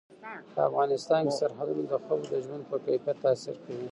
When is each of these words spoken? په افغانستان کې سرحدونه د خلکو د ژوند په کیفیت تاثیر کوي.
په 0.53 0.59
افغانستان 0.69 1.21
کې 1.27 1.37
سرحدونه 1.39 1.83
د 1.87 1.93
خلکو 2.05 2.27
د 2.31 2.33
ژوند 2.45 2.63
په 2.71 2.77
کیفیت 2.85 3.17
تاثیر 3.25 3.55
کوي. 3.65 3.87